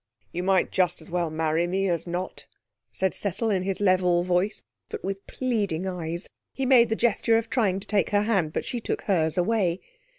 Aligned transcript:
'You 0.31 0.41
might 0.41 0.71
just 0.71 0.99
as 0.99 1.11
well 1.11 1.29
marry 1.29 1.67
me 1.67 1.87
as 1.87 2.07
not,' 2.07 2.47
said 2.91 3.13
Cecil, 3.13 3.51
in 3.51 3.61
his 3.61 3.79
level 3.79 4.23
voice, 4.23 4.63
but 4.89 5.03
with 5.03 5.27
pleading 5.27 5.85
eyes. 5.85 6.27
He 6.55 6.65
made 6.65 6.89
the 6.89 6.95
gesture 6.95 7.37
of 7.37 7.51
trying 7.51 7.79
to 7.81 7.87
take 7.87 8.09
her 8.09 8.23
hand, 8.23 8.51
but 8.51 8.65
she 8.65 8.81
took 8.81 9.03
hers 9.03 9.37
away. 9.37 9.79